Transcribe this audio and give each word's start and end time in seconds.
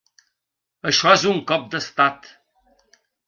Això 0.91 1.11
és 1.17 1.25
un 1.33 1.37
cop 1.53 1.67
d’estat! 1.75 2.27